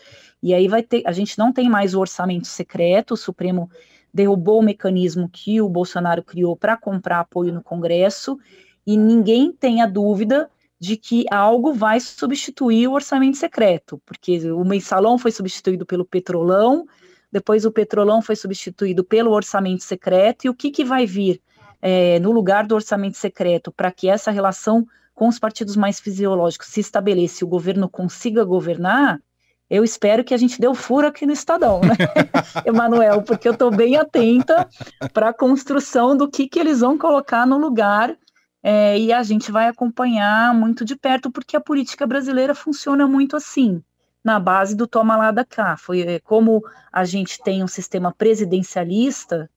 E 0.44 0.54
aí 0.54 0.68
vai 0.68 0.84
ter, 0.84 1.04
a 1.06 1.12
gente 1.12 1.38
não 1.38 1.54
tem 1.54 1.70
mais 1.70 1.96
o 1.96 2.00
orçamento 2.00 2.48
secreto, 2.48 3.14
o 3.14 3.18
Supremo 3.18 3.70
derrubou 4.14 4.60
o 4.60 4.64
mecanismo 4.64 5.30
que 5.30 5.62
o 5.62 5.70
Bolsonaro 5.70 6.24
criou 6.24 6.56
para 6.56 6.78
comprar 6.78 7.20
apoio 7.20 7.54
no 7.54 7.64
Congresso, 7.64 8.38
e 8.86 8.98
ninguém 8.98 9.52
tem 9.52 9.82
a 9.82 9.86
dúvida 9.86 10.50
de 10.80 10.96
que 10.96 11.26
algo 11.30 11.74
vai 11.74 12.00
substituir 12.00 12.88
o 12.88 12.94
orçamento 12.94 13.38
secreto, 13.38 14.02
porque 14.06 14.52
o 14.52 14.64
mensalão 14.64 15.18
foi 15.18 15.32
substituído 15.32 15.86
pelo 15.86 16.06
petrolão, 16.06 16.88
depois 17.32 17.66
o 17.66 17.72
petrolão 17.72 18.22
foi 18.22 18.36
substituído 18.36 19.04
pelo 19.04 19.32
orçamento 19.32 19.84
secreto, 19.84 20.46
e 20.46 20.50
o 20.50 20.56
que, 20.56 20.72
que 20.72 20.86
vai 20.86 21.06
vir 21.06 21.42
é, 21.82 22.20
no 22.20 22.32
lugar 22.32 22.66
do 22.66 22.76
orçamento 22.76 23.18
secreto 23.18 23.72
para 23.72 23.92
que 23.92 24.10
essa 24.10 24.32
relação 24.32 24.88
com 25.14 25.28
os 25.28 25.38
partidos 25.38 25.76
mais 25.76 26.00
fisiológicos 26.00 26.68
se 26.68 26.80
estabeleça 26.80 27.44
e 27.44 27.46
o 27.46 27.50
governo 27.50 27.90
consiga 27.90 28.44
governar, 28.46 29.22
eu 29.70 29.84
espero 29.84 30.24
que 30.24 30.34
a 30.34 30.38
gente 30.38 30.60
dê 30.60 30.68
o 30.68 30.74
furo 30.74 31.08
aqui 31.08 31.26
no 31.26 31.34
Estadão, 31.34 31.82
né, 31.82 31.96
Emanuel, 32.66 33.22
porque 33.22 33.48
eu 33.48 33.54
estou 33.54 33.70
bem 33.70 33.96
atenta 33.98 34.68
para 35.14 35.30
a 35.30 35.34
construção 35.34 36.18
do 36.18 36.30
que, 36.30 36.48
que 36.48 36.60
eles 36.60 36.80
vão 36.80 36.98
colocar 36.98 37.46
no 37.46 37.58
lugar 37.58 38.18
é, 38.62 39.00
e 39.00 39.14
a 39.14 39.24
gente 39.24 39.52
vai 39.52 39.68
acompanhar 39.68 40.54
muito 40.54 40.84
de 40.84 40.96
perto, 40.96 41.32
porque 41.32 41.56
a 41.56 41.62
política 41.62 42.06
brasileira 42.06 42.54
funciona 42.54 43.08
muito 43.08 43.36
assim. 43.36 43.82
na 44.24 44.40
base 44.40 44.76
do 44.76 44.86
toma 44.86 45.16
lá 45.16 45.32
da 45.32 45.46
cá. 45.46 45.78
Foi 45.78 46.02
é, 46.02 46.20
como 46.20 46.62
a 46.92 47.06
gente 47.06 47.42
tem 47.42 47.64
um 47.64 47.68
sistema 47.68 48.14
presidencialista, 48.14 49.50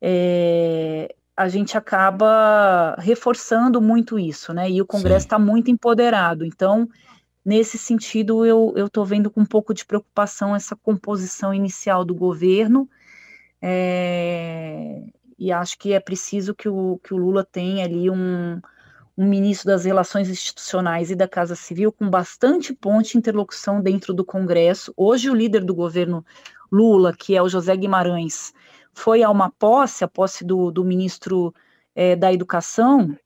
é, 0.00 1.14
a 1.36 1.48
gente 1.48 1.78
acaba 1.78 2.96
reforçando 2.98 3.80
muito 3.80 4.18
isso, 4.18 4.52
né? 4.52 4.68
E 4.68 4.82
o 4.82 4.86
Congresso 4.86 5.26
está 5.26 5.38
muito 5.38 5.70
empoderado. 5.70 6.44
Então, 6.44 6.88
nesse 7.44 7.78
sentido, 7.78 8.44
eu 8.46 8.74
estou 8.86 9.04
vendo 9.04 9.30
com 9.30 9.40
um 9.40 9.46
pouco 9.46 9.74
de 9.74 9.84
preocupação 9.84 10.54
essa 10.54 10.76
composição 10.76 11.52
inicial 11.52 12.04
do 12.04 12.14
governo. 12.14 12.88
É, 13.60 15.02
e 15.38 15.52
acho 15.52 15.78
que 15.78 15.92
é 15.92 16.00
preciso 16.00 16.54
que 16.54 16.68
o, 16.68 17.00
que 17.02 17.14
o 17.14 17.16
Lula 17.16 17.44
tenha 17.44 17.84
ali 17.84 18.10
um, 18.10 18.60
um 19.16 19.26
ministro 19.26 19.68
das 19.68 19.84
Relações 19.84 20.28
Institucionais 20.28 21.10
e 21.10 21.16
da 21.16 21.28
Casa 21.28 21.54
Civil 21.54 21.92
com 21.92 22.08
bastante 22.08 22.72
ponte 22.72 23.12
de 23.12 23.18
interlocução 23.18 23.80
dentro 23.80 24.12
do 24.12 24.24
Congresso. 24.24 24.92
Hoje, 24.96 25.30
o 25.30 25.34
líder 25.34 25.64
do 25.64 25.74
governo 25.74 26.24
Lula, 26.70 27.14
que 27.14 27.36
é 27.36 27.42
o 27.42 27.48
José 27.48 27.76
Guimarães, 27.76 28.52
foi 28.92 29.22
a 29.22 29.30
uma 29.30 29.50
posse, 29.50 30.04
a 30.04 30.08
posse 30.08 30.44
do, 30.44 30.70
do 30.70 30.84
ministro 30.84 31.54
é, 31.94 32.16
da 32.16 32.32
Educação. 32.32 33.16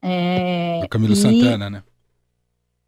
É, 0.00 0.80
do 0.82 0.88
Camilo 0.88 1.12
e, 1.12 1.16
Santana, 1.16 1.68
né? 1.68 1.82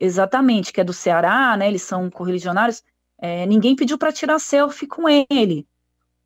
Exatamente, 0.00 0.72
que 0.72 0.80
é 0.80 0.84
do 0.84 0.94
Ceará, 0.94 1.56
né? 1.56 1.68
Eles 1.68 1.82
são 1.82 2.10
correligionários. 2.10 2.82
É, 3.18 3.44
ninguém 3.46 3.76
pediu 3.76 3.98
para 3.98 4.10
tirar 4.10 4.38
selfie 4.38 4.86
com 4.86 5.06
ele. 5.08 5.68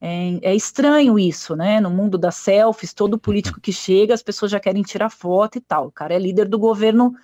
É, 0.00 0.50
é, 0.50 0.54
estranho 0.54 1.18
isso, 1.18 1.56
né? 1.56 1.80
No 1.80 1.90
mundo 1.90 2.16
das 2.16 2.36
selfies, 2.36 2.94
todo 2.94 3.18
político 3.18 3.60
que 3.60 3.72
chega, 3.72 4.14
as 4.14 4.22
pessoas 4.22 4.52
já 4.52 4.60
querem 4.60 4.82
tirar 4.82 5.10
foto 5.10 5.58
e 5.58 5.60
tal. 5.60 5.88
O 5.88 5.92
cara 5.92 6.14
é 6.14 6.18
líder 6.18 6.46
do 6.48 6.58
governo 6.58 7.14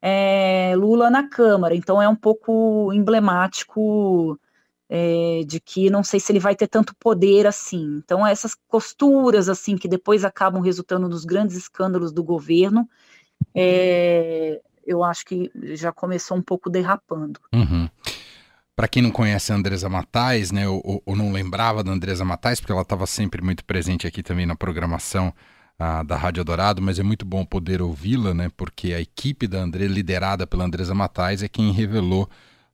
é, 0.00 0.74
Lula 0.76 1.10
na 1.10 1.28
Câmara, 1.28 1.74
então 1.74 2.00
é 2.00 2.08
um 2.08 2.14
pouco 2.14 2.92
emblemático 2.92 4.38
é, 4.88 5.42
de 5.46 5.58
que 5.60 5.90
não 5.90 6.04
sei 6.04 6.20
se 6.20 6.30
ele 6.32 6.38
vai 6.38 6.54
ter 6.54 6.68
tanto 6.68 6.94
poder 6.96 7.46
assim. 7.46 7.96
Então, 7.96 8.26
essas 8.26 8.54
costuras 8.68 9.48
assim 9.48 9.76
que 9.76 9.88
depois 9.88 10.24
acabam 10.24 10.62
resultando 10.62 11.08
nos 11.08 11.24
grandes 11.24 11.56
escândalos 11.56 12.12
do 12.12 12.22
governo, 12.22 12.88
é, 13.54 14.60
eu 14.86 15.02
acho 15.02 15.24
que 15.24 15.50
já 15.74 15.92
começou 15.92 16.36
um 16.36 16.42
pouco 16.42 16.70
derrapando. 16.70 17.40
Uhum. 17.52 17.88
Para 18.76 18.88
quem 18.88 19.02
não 19.02 19.10
conhece 19.10 19.52
a 19.52 19.56
Andresa 19.56 19.88
Matais, 19.88 20.52
né, 20.52 20.68
ou, 20.68 21.02
ou, 21.04 21.16
não 21.16 21.32
lembrava 21.32 21.82
da 21.82 21.90
Andresa 21.90 22.24
Matais, 22.24 22.60
porque 22.60 22.72
ela 22.72 22.82
estava 22.82 23.06
sempre 23.06 23.42
muito 23.42 23.64
presente 23.64 24.06
aqui 24.06 24.22
também 24.22 24.44
na 24.44 24.54
programação 24.54 25.32
ah, 25.78 26.02
da 26.02 26.14
Rádio 26.14 26.44
Dourado, 26.44 26.82
mas 26.82 26.98
é 26.98 27.02
muito 27.02 27.24
bom 27.24 27.44
poder 27.44 27.80
ouvi-la, 27.80 28.34
né, 28.34 28.50
porque 28.54 28.92
a 28.92 29.00
equipe 29.00 29.46
da 29.46 29.60
André, 29.60 29.86
liderada 29.86 30.46
pela 30.46 30.64
Andresa 30.64 30.94
Matais, 30.94 31.42
é 31.42 31.48
quem 31.48 31.72
revelou 31.72 32.28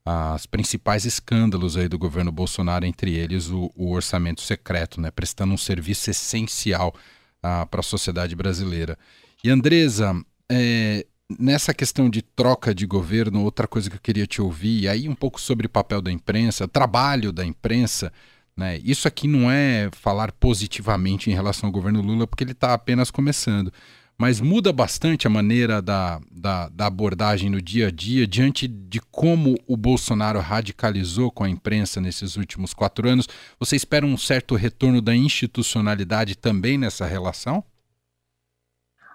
ah, 0.04 0.34
os 0.34 0.44
principais 0.44 1.04
escândalos 1.04 1.76
aí 1.76 1.86
do 1.86 1.98
governo 1.98 2.32
Bolsonaro, 2.32 2.84
entre 2.84 3.14
eles 3.14 3.48
o, 3.48 3.70
o 3.76 3.92
orçamento 3.92 4.40
secreto, 4.40 5.00
né, 5.00 5.08
prestando 5.12 5.54
um 5.54 5.58
serviço 5.58 6.10
essencial 6.10 6.92
ah, 7.40 7.64
para 7.64 7.78
a 7.78 7.84
sociedade 7.84 8.34
brasileira. 8.34 8.98
E 9.44 9.50
Andresa, 9.50 10.14
é, 10.50 11.06
nessa 11.38 11.74
questão 11.74 12.08
de 12.08 12.22
troca 12.22 12.74
de 12.74 12.86
governo, 12.86 13.42
outra 13.42 13.66
coisa 13.66 13.90
que 13.90 13.96
eu 13.96 14.00
queria 14.00 14.26
te 14.26 14.40
ouvir, 14.40 14.88
aí 14.88 15.08
um 15.08 15.14
pouco 15.14 15.40
sobre 15.40 15.66
o 15.66 15.70
papel 15.70 16.00
da 16.00 16.10
imprensa, 16.10 16.68
trabalho 16.68 17.32
da 17.32 17.44
imprensa. 17.44 18.12
Né? 18.56 18.78
Isso 18.84 19.08
aqui 19.08 19.26
não 19.26 19.50
é 19.50 19.90
falar 19.92 20.32
positivamente 20.32 21.30
em 21.30 21.34
relação 21.34 21.68
ao 21.68 21.72
governo 21.72 22.02
Lula, 22.02 22.26
porque 22.26 22.44
ele 22.44 22.52
está 22.52 22.74
apenas 22.74 23.10
começando. 23.10 23.72
Mas 24.18 24.40
muda 24.40 24.72
bastante 24.72 25.26
a 25.26 25.30
maneira 25.30 25.82
da, 25.82 26.20
da, 26.30 26.68
da, 26.68 26.86
abordagem 26.86 27.50
no 27.50 27.60
dia 27.60 27.88
a 27.88 27.90
dia, 27.90 28.26
diante 28.26 28.68
de 28.68 29.00
como 29.00 29.56
o 29.66 29.76
Bolsonaro 29.76 30.38
radicalizou 30.38 31.30
com 31.30 31.42
a 31.42 31.48
imprensa 31.48 32.00
nesses 32.00 32.36
últimos 32.36 32.72
quatro 32.72 33.08
anos. 33.08 33.28
Você 33.58 33.74
espera 33.74 34.06
um 34.06 34.16
certo 34.16 34.54
retorno 34.54 35.00
da 35.00 35.16
institucionalidade 35.16 36.36
também 36.36 36.78
nessa 36.78 37.06
relação? 37.06 37.64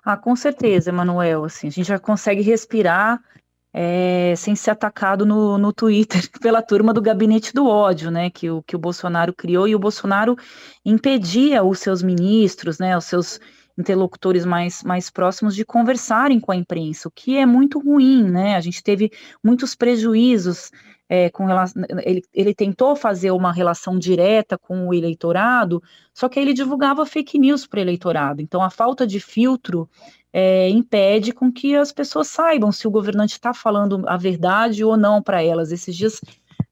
Ah, 0.09 0.15
com 0.15 0.37
certeza, 0.37 0.89
Emanuel. 0.89 1.43
Assim, 1.43 1.67
a 1.67 1.69
gente 1.69 1.85
já 1.85 1.99
consegue 1.99 2.41
respirar 2.41 3.21
é, 3.73 4.33
sem 4.37 4.55
ser 4.55 4.71
atacado 4.71 5.25
no, 5.25 5.57
no 5.57 5.73
Twitter 5.73 6.21
pela 6.39 6.61
turma 6.61 6.93
do 6.93 7.01
gabinete 7.01 7.53
do 7.53 7.67
ódio, 7.67 8.09
né? 8.09 8.29
Que 8.29 8.49
o, 8.49 8.63
que 8.63 8.73
o 8.73 8.79
Bolsonaro 8.79 9.33
criou, 9.33 9.67
e 9.67 9.75
o 9.75 9.79
Bolsonaro 9.79 10.37
impedia 10.85 11.61
os 11.61 11.79
seus 11.79 12.01
ministros, 12.01 12.79
né? 12.79 12.97
Os 12.97 13.03
seus 13.03 13.37
interlocutores 13.77 14.45
mais, 14.45 14.81
mais 14.81 15.09
próximos 15.09 15.53
de 15.53 15.65
conversarem 15.65 16.39
com 16.39 16.53
a 16.53 16.55
imprensa, 16.55 17.09
o 17.09 17.11
que 17.11 17.35
é 17.37 17.45
muito 17.45 17.77
ruim, 17.77 18.23
né? 18.23 18.55
A 18.55 18.61
gente 18.61 18.81
teve 18.81 19.11
muitos 19.43 19.75
prejuízos 19.75 20.71
é, 21.09 21.29
com 21.29 21.45
relação, 21.45 21.83
ele, 22.03 22.21
ele 22.33 22.53
tentou 22.53 22.95
fazer 22.95 23.31
uma 23.31 23.51
relação 23.51 23.97
direta 23.97 24.57
com 24.57 24.87
o 24.87 24.93
eleitorado, 24.93 25.81
só 26.13 26.27
que 26.27 26.39
ele 26.39 26.53
divulgava 26.53 27.05
fake 27.05 27.39
news 27.39 27.65
para 27.65 27.77
o 27.77 27.81
eleitorado. 27.81 28.41
Então, 28.41 28.61
a 28.61 28.69
falta 28.69 29.07
de 29.07 29.19
filtro 29.19 29.89
é, 30.33 30.69
impede 30.69 31.31
com 31.31 31.51
que 31.51 31.75
as 31.75 31.91
pessoas 31.91 32.27
saibam 32.27 32.71
se 32.71 32.87
o 32.87 32.91
governante 32.91 33.33
está 33.33 33.53
falando 33.53 34.03
a 34.07 34.17
verdade 34.17 34.83
ou 34.83 34.97
não 34.97 35.21
para 35.21 35.41
elas. 35.41 35.71
Esses 35.71 35.95
dias, 35.95 36.21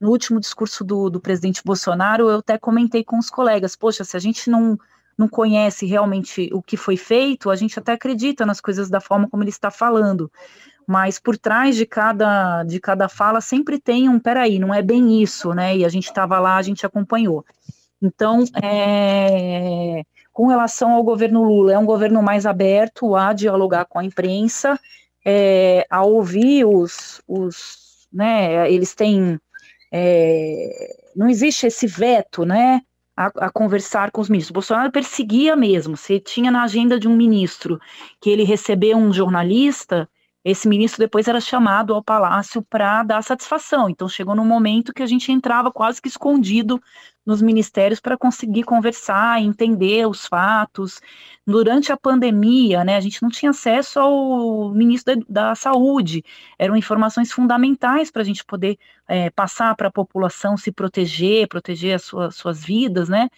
no 0.00 0.10
último 0.10 0.38
discurso 0.38 0.84
do, 0.84 1.08
do 1.08 1.20
presidente 1.20 1.62
Bolsonaro, 1.64 2.28
eu 2.28 2.38
até 2.38 2.58
comentei 2.58 3.02
com 3.02 3.18
os 3.18 3.30
colegas: 3.30 3.74
poxa, 3.74 4.04
se 4.04 4.16
a 4.16 4.20
gente 4.20 4.50
não 4.50 4.78
não 5.16 5.28
conhece 5.28 5.86
realmente 5.86 6.50
o 6.52 6.62
que 6.62 6.76
foi 6.76 6.96
feito, 6.96 7.50
a 7.50 7.56
gente 7.56 7.78
até 7.78 7.92
acredita 7.92 8.44
nas 8.44 8.60
coisas 8.60 8.90
da 8.90 9.00
forma 9.00 9.28
como 9.28 9.42
ele 9.42 9.50
está 9.50 9.70
falando 9.70 10.30
mas 10.86 11.18
por 11.18 11.36
trás 11.36 11.74
de 11.74 11.84
cada, 11.84 12.62
de 12.62 12.78
cada 12.78 13.08
fala 13.08 13.40
sempre 13.40 13.80
tem 13.80 14.08
um, 14.08 14.20
peraí, 14.20 14.58
não 14.58 14.72
é 14.72 14.80
bem 14.80 15.20
isso, 15.20 15.52
né? 15.52 15.76
E 15.76 15.84
a 15.84 15.88
gente 15.88 16.04
estava 16.04 16.38
lá, 16.38 16.56
a 16.56 16.62
gente 16.62 16.86
acompanhou. 16.86 17.44
Então, 18.00 18.44
é, 18.62 20.02
com 20.32 20.46
relação 20.46 20.92
ao 20.92 21.02
governo 21.02 21.42
Lula, 21.42 21.72
é 21.72 21.78
um 21.78 21.84
governo 21.84 22.22
mais 22.22 22.46
aberto 22.46 23.16
a 23.16 23.32
dialogar 23.32 23.86
com 23.86 23.98
a 23.98 24.04
imprensa, 24.04 24.78
é, 25.24 25.84
a 25.90 26.04
ouvir 26.04 26.64
os, 26.64 27.20
os 27.26 28.06
né, 28.12 28.70
eles 28.70 28.94
têm, 28.94 29.40
é, 29.90 30.94
não 31.16 31.28
existe 31.28 31.66
esse 31.66 31.86
veto, 31.86 32.44
né, 32.44 32.80
a, 33.16 33.46
a, 33.46 33.50
conversar 33.50 34.10
com 34.10 34.20
os 34.20 34.28
ministros. 34.28 34.52
Bolsonaro 34.52 34.92
perseguia 34.92 35.56
mesmo, 35.56 35.96
se 35.96 36.20
tinha 36.20 36.50
na 36.50 36.64
agenda 36.64 37.00
de 37.00 37.08
um 37.08 37.16
ministro 37.16 37.80
que 38.20 38.30
ele 38.30 38.44
recebeu 38.44 38.98
um 38.98 39.12
jornalista, 39.12 40.08
esse 40.48 40.68
ministro 40.68 41.00
depois 41.00 41.26
era 41.26 41.40
chamado 41.40 41.92
ao 41.92 42.00
palácio 42.00 42.62
para 42.62 43.02
dar 43.02 43.20
satisfação. 43.20 43.90
Então 43.90 44.08
chegou 44.08 44.32
num 44.32 44.44
momento 44.44 44.94
que 44.94 45.02
a 45.02 45.06
gente 45.06 45.32
entrava 45.32 45.72
quase 45.72 46.00
que 46.00 46.06
escondido 46.06 46.80
nos 47.26 47.42
ministérios 47.42 47.98
para 47.98 48.16
conseguir 48.16 48.62
conversar, 48.62 49.42
entender 49.42 50.06
os 50.06 50.24
fatos. 50.24 51.00
Durante 51.44 51.90
a 51.90 51.96
pandemia, 51.96 52.84
né, 52.84 52.94
a 52.94 53.00
gente 53.00 53.20
não 53.20 53.28
tinha 53.28 53.50
acesso 53.50 53.98
ao 53.98 54.70
ministro 54.72 55.16
da, 55.28 55.48
da 55.48 55.54
Saúde. 55.56 56.24
Eram 56.56 56.76
informações 56.76 57.32
fundamentais 57.32 58.12
para 58.12 58.22
a 58.22 58.24
gente 58.24 58.44
poder 58.44 58.78
é, 59.08 59.30
passar 59.30 59.74
para 59.74 59.88
a 59.88 59.92
população 59.92 60.56
se 60.56 60.70
proteger, 60.70 61.48
proteger 61.48 61.96
as 61.96 62.04
suas, 62.04 62.36
suas 62.36 62.64
vidas, 62.64 63.08
né? 63.08 63.28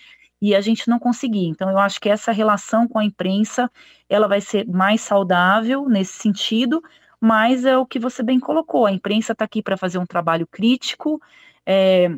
E 0.40 0.54
a 0.54 0.60
gente 0.60 0.88
não 0.88 0.98
conseguir. 0.98 1.46
Então, 1.46 1.70
eu 1.70 1.78
acho 1.78 2.00
que 2.00 2.08
essa 2.08 2.32
relação 2.32 2.86
com 2.86 2.98
a 2.98 3.04
imprensa, 3.04 3.70
ela 4.08 4.28
vai 4.28 4.40
ser 4.40 4.66
mais 4.66 5.00
saudável 5.00 5.88
nesse 5.88 6.14
sentido, 6.14 6.82
mas 7.20 7.64
é 7.64 7.76
o 7.76 7.86
que 7.86 7.98
você 7.98 8.22
bem 8.22 8.38
colocou, 8.38 8.86
a 8.86 8.92
imprensa 8.92 9.32
está 9.32 9.44
aqui 9.44 9.62
para 9.62 9.76
fazer 9.76 9.98
um 9.98 10.06
trabalho 10.06 10.46
crítico, 10.46 11.20
é, 11.66 12.10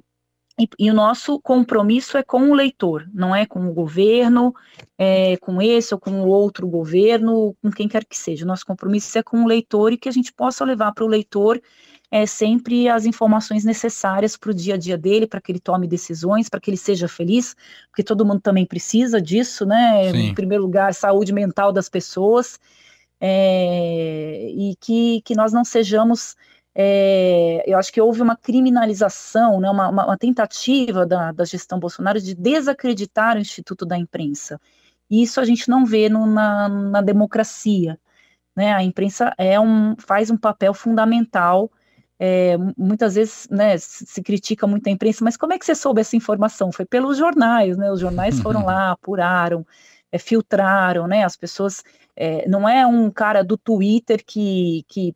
e, 0.61 0.69
e, 0.79 0.91
o 0.91 0.95
nosso 0.95 1.41
compromisso 1.41 2.19
é 2.19 2.23
com 2.23 2.51
o 2.51 2.55
leitor, 2.55 3.09
não 3.15 3.35
é 3.35 3.47
com 3.47 3.67
o 3.67 3.73
governo, 3.73 4.55
é, 4.99 5.39
com 5.39 5.63
esse 5.63 5.95
ou 5.95 5.99
com 6.01 6.21
o 6.21 6.27
outro 6.27 6.69
governo, 6.69 7.57
com 7.63 7.71
quem 7.71 7.89
quer 7.89 8.05
que 8.05 8.17
seja. 8.17 8.45
O 8.45 8.49
nosso 8.49 8.67
compromisso 8.67 9.17
é 9.19 9.23
com 9.23 9.43
o 9.43 9.47
leitor 9.47 9.91
e 9.91 9.97
que 9.97 10.09
a 10.09 10.13
gente 10.13 10.35
possa 10.35 10.63
levar 10.63 10.93
para 10.93 11.05
o 11.05 11.09
leitor 11.09 11.59
é, 12.11 12.27
sempre 12.27 12.89
as 12.89 13.07
informações 13.07 13.65
necessárias 13.65 14.37
para 14.37 14.51
o 14.51 14.55
dia 14.55 14.75
a 14.75 14.77
dia 14.77 14.99
dele, 14.99 15.27
para 15.27 15.41
que 15.41 15.53
ele 15.53 15.61
tome 15.61 15.87
decisões, 15.87 16.49
para 16.49 16.61
que 16.61 16.69
ele 16.69 16.77
seja 16.77 17.07
feliz, 17.07 17.55
porque 17.89 18.03
todo 18.03 18.27
mundo 18.27 18.41
também 18.41 18.67
precisa 18.67 19.21
disso, 19.21 19.65
né? 19.65 20.11
Sim. 20.11 20.19
Em 20.19 20.35
primeiro 20.35 20.65
lugar, 20.65 20.93
saúde 20.93 21.33
mental 21.33 21.73
das 21.73 21.89
pessoas, 21.89 22.59
é, 23.21 24.51
e 24.51 24.75
que, 24.81 25.21
que 25.23 25.37
nós 25.37 25.53
não 25.53 25.65
sejamos. 25.65 26.37
É, 26.75 27.65
eu 27.67 27.77
acho 27.79 27.93
que 27.93 28.01
houve 28.01 28.23
uma 28.23 28.37
criminalização, 28.37 29.61
né, 29.61 29.69
uma, 29.69 29.89
uma, 29.89 30.07
uma 30.07 30.17
tentativa 30.17 31.05
da, 31.05 31.33
da, 31.33 31.45
gestão 31.45 31.81
Bolsonaro 31.81 32.21
de 32.21 32.33
desacreditar 32.33 33.37
o 33.37 33.41
Instituto 33.41 33.85
da 33.85 33.99
Imprensa. 33.99 34.61
E 35.11 35.23
isso 35.23 35.41
a 35.41 35.45
gente 35.45 35.69
não 35.69 35.85
vê 35.85 36.09
no, 36.09 36.27
na, 36.27 36.69
na 36.69 37.03
democracia. 37.03 37.99
Né? 38.57 38.73
A 38.73 38.83
imprensa 38.85 39.35
é 39.37 39.59
um, 39.59 39.97
faz 39.99 40.31
um 40.31 40.37
papel 40.37 40.73
fundamental 40.73 41.71
é, 42.23 42.55
muitas 42.77 43.15
vezes 43.15 43.49
né, 43.51 43.79
se 43.79 44.23
critica 44.23 44.67
muito 44.67 44.87
a 44.87 44.91
imprensa, 44.91 45.25
mas 45.25 45.39
como 45.39 45.55
é 45.55 45.59
que 45.59 45.65
você 45.65 45.75
soube 45.75 46.03
essa 46.03 46.15
informação? 46.15 46.71
Foi 46.71 46.85
pelos 46.85 47.17
jornais, 47.17 47.79
né? 47.79 47.91
Os 47.91 47.99
jornais 47.99 48.39
foram 48.41 48.67
lá, 48.67 48.91
apuraram, 48.91 49.67
é, 50.13 50.19
filtraram, 50.19 51.07
né? 51.07 51.25
As 51.25 51.35
pessoas. 51.35 51.83
É, 52.15 52.47
não 52.47 52.69
é 52.69 52.87
um 52.87 53.11
cara 53.11 53.43
do 53.43 53.57
Twitter 53.57 54.23
que, 54.23 54.85
que, 54.87 55.15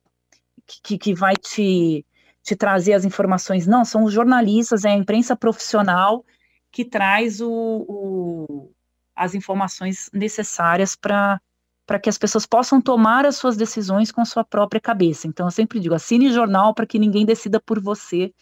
que, 0.82 0.96
que 0.99 1.14
vai 1.14 1.34
te 1.37 2.06
te 2.42 2.54
trazer 2.54 2.92
as 2.92 3.04
informações. 3.04 3.66
Não, 3.66 3.84
são 3.87 4.04
os 4.04 4.12
jornalistas, 4.12 4.84
é 4.84 4.90
a 4.90 4.96
imprensa 4.96 5.34
profissional 5.34 6.25
que 6.70 6.84
traz 6.84 7.40
o, 7.40 7.50
o 7.50 8.70
as 9.16 9.34
informações 9.34 10.11
necessárias 10.12 10.96
para 10.96 11.40
para 11.86 11.98
que 11.98 12.08
as 12.08 12.18
pessoas 12.18 12.46
possam 12.46 12.80
tomar 12.80 13.26
as 13.26 13.36
suas 13.36 13.56
decisões 13.56 14.10
com 14.10 14.24
sua 14.24 14.44
própria 14.44 14.80
cabeça. 14.80 15.26
Então, 15.26 15.46
eu 15.46 15.50
sempre 15.50 15.78
digo, 15.78 15.94
assine 15.94 16.32
jornal 16.32 16.74
para 16.74 16.86
que 16.86 16.98
ninguém 16.98 17.26
decida 17.26 17.60
por 17.60 17.80
você. 17.80 18.32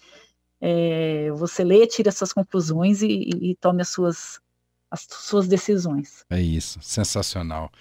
É, 0.60 1.30
você 1.32 1.64
lê, 1.64 1.86
tire 1.86 2.08
as 2.08 2.16
suas 2.16 2.32
conclusões 2.32 3.02
e, 3.02 3.08
e, 3.08 3.50
e 3.50 3.56
tome 3.56 3.82
as 3.82 3.88
suas, 3.88 4.40
as 4.88 5.06
suas 5.10 5.48
decisões. 5.48 6.24
É 6.30 6.40
isso, 6.40 6.78
sensacional. 6.80 7.72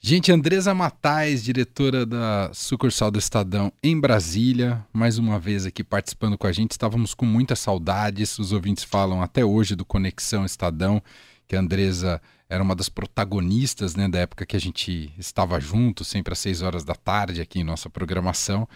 Gente, 0.00 0.30
Andresa 0.30 0.72
Matais, 0.72 1.42
diretora 1.42 2.06
da 2.06 2.50
sucursal 2.54 3.10
do 3.10 3.18
Estadão 3.18 3.72
em 3.82 3.98
Brasília, 3.98 4.86
mais 4.92 5.18
uma 5.18 5.40
vez 5.40 5.66
aqui 5.66 5.82
participando 5.82 6.38
com 6.38 6.46
a 6.46 6.52
gente. 6.52 6.70
Estávamos 6.70 7.12
com 7.12 7.26
muitas 7.26 7.58
saudades, 7.58 8.38
os 8.38 8.52
ouvintes 8.52 8.84
falam 8.84 9.20
até 9.20 9.44
hoje 9.44 9.74
do 9.74 9.84
Conexão 9.84 10.44
Estadão, 10.44 11.02
que 11.48 11.56
a 11.56 11.60
Andresa 11.60 12.22
era 12.48 12.62
uma 12.62 12.74
das 12.74 12.88
protagonistas 12.88 13.94
né, 13.94 14.08
da 14.08 14.20
época 14.20 14.46
que 14.46 14.56
a 14.56 14.60
gente 14.60 15.12
estava 15.18 15.60
junto, 15.60 16.04
sempre 16.04 16.32
às 16.32 16.38
seis 16.38 16.62
horas 16.62 16.82
da 16.82 16.94
tarde 16.94 17.42
aqui 17.42 17.60
em 17.60 17.64
nossa 17.64 17.90
programação. 17.90 18.66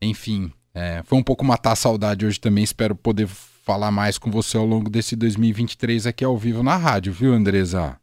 Enfim, 0.00 0.52
é, 0.72 1.02
foi 1.04 1.18
um 1.18 1.22
pouco 1.22 1.44
matar 1.44 1.72
a 1.72 1.76
saudade 1.76 2.24
hoje 2.24 2.38
também. 2.38 2.62
Espero 2.62 2.94
poder 2.94 3.26
falar 3.26 3.90
mais 3.90 4.16
com 4.16 4.30
você 4.30 4.56
ao 4.56 4.64
longo 4.64 4.88
desse 4.88 5.16
2023 5.16 6.06
aqui 6.06 6.24
ao 6.24 6.36
vivo 6.36 6.62
na 6.62 6.76
rádio, 6.76 7.12
viu, 7.12 7.32
Andresa? 7.32 7.98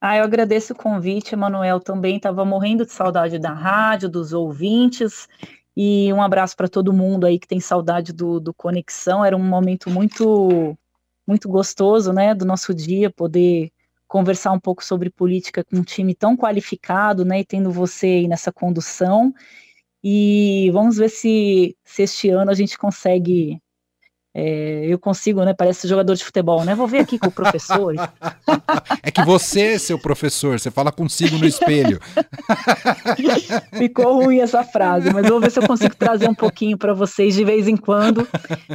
Ah, 0.00 0.16
eu 0.16 0.24
agradeço 0.24 0.72
o 0.72 0.76
convite, 0.76 1.34
Emanuel. 1.34 1.78
Também 1.78 2.16
estava 2.16 2.44
morrendo 2.44 2.86
de 2.86 2.92
saudade 2.92 3.38
da 3.38 3.52
rádio, 3.52 4.08
dos 4.08 4.32
ouvintes. 4.32 5.28
E 5.76 6.12
um 6.12 6.20
abraço 6.20 6.56
para 6.56 6.68
todo 6.68 6.92
mundo 6.92 7.26
aí 7.26 7.38
que 7.38 7.46
tem 7.46 7.60
saudade 7.60 8.12
do, 8.12 8.40
do 8.40 8.52
Conexão. 8.52 9.24
Era 9.24 9.36
um 9.36 9.44
momento 9.44 9.88
muito, 9.90 10.76
muito 11.26 11.48
gostoso, 11.48 12.12
né, 12.12 12.34
do 12.34 12.44
nosso 12.44 12.74
dia, 12.74 13.10
poder 13.10 13.70
conversar 14.10 14.50
um 14.50 14.58
pouco 14.58 14.84
sobre 14.84 15.08
política 15.08 15.62
com 15.62 15.76
um 15.76 15.84
time 15.84 16.16
tão 16.16 16.36
qualificado, 16.36 17.24
né, 17.24 17.40
e 17.40 17.44
tendo 17.44 17.70
você 17.70 18.06
aí 18.06 18.28
nessa 18.28 18.52
condução. 18.52 19.32
E 20.02 20.68
vamos 20.72 20.96
ver 20.96 21.08
se, 21.10 21.76
se 21.84 22.02
este 22.02 22.28
ano 22.28 22.50
a 22.50 22.54
gente 22.54 22.76
consegue 22.76 23.60
é, 24.32 24.86
eu 24.86 24.96
consigo, 24.96 25.44
né? 25.44 25.52
Parece 25.52 25.88
jogador 25.88 26.14
de 26.14 26.24
futebol, 26.24 26.64
né? 26.64 26.74
Vou 26.74 26.86
ver 26.86 26.98
aqui 26.98 27.18
com 27.18 27.26
o 27.26 27.32
professor. 27.32 27.94
é 29.02 29.10
que 29.10 29.24
você, 29.24 29.76
seu 29.76 29.98
professor, 29.98 30.58
você 30.58 30.70
fala 30.70 30.92
consigo 30.92 31.36
no 31.36 31.46
espelho. 31.46 32.00
Ficou 33.76 34.22
ruim 34.22 34.38
essa 34.38 34.62
frase, 34.62 35.12
mas 35.12 35.28
vou 35.28 35.40
ver 35.40 35.50
se 35.50 35.58
eu 35.58 35.66
consigo 35.66 35.96
trazer 35.96 36.28
um 36.28 36.34
pouquinho 36.34 36.78
para 36.78 36.94
vocês 36.94 37.34
de 37.34 37.44
vez 37.44 37.66
em 37.66 37.76
quando. 37.76 38.26